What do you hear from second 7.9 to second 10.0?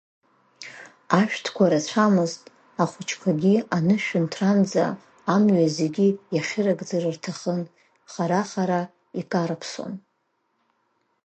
хара-хара икарԥсон.